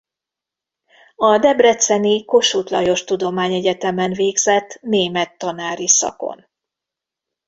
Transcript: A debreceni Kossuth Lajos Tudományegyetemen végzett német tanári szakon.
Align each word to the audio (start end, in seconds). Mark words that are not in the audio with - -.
A 1.15 1.37
debreceni 1.37 2.25
Kossuth 2.25 2.69
Lajos 2.71 3.03
Tudományegyetemen 3.03 4.13
végzett 4.13 4.77
német 4.81 5.37
tanári 5.37 5.87
szakon. 5.87 6.47